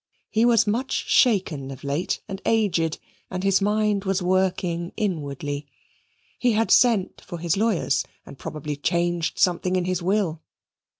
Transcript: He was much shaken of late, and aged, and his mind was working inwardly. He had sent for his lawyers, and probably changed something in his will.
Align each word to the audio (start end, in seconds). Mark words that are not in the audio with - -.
He 0.31 0.45
was 0.45 0.65
much 0.65 0.93
shaken 1.07 1.69
of 1.69 1.83
late, 1.83 2.21
and 2.27 2.41
aged, 2.43 2.97
and 3.29 3.43
his 3.43 3.61
mind 3.61 4.03
was 4.03 4.19
working 4.19 4.91
inwardly. 4.97 5.67
He 6.39 6.53
had 6.53 6.71
sent 6.71 7.21
for 7.21 7.37
his 7.37 7.55
lawyers, 7.55 8.03
and 8.25 8.39
probably 8.39 8.75
changed 8.75 9.37
something 9.37 9.75
in 9.75 9.85
his 9.85 10.01
will. 10.01 10.41